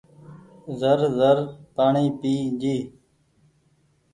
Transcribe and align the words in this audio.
زر 0.79 0.99
زر 1.17 1.37
پآڻيٚ 1.75 2.15
پئي 2.19 2.37
ڇي۔ 2.61 2.75